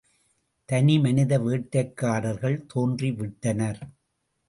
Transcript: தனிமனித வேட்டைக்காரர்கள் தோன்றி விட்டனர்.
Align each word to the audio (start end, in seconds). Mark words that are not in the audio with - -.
தனிமனித 0.69 1.39
வேட்டைக்காரர்கள் 1.39 2.59
தோன்றி 2.65 3.11
விட்டனர். 3.11 3.81